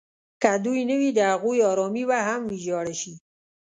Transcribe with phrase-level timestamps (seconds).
[0.41, 3.13] که دوی نه وي د هغوی ارامي به هم ویجاړه شي.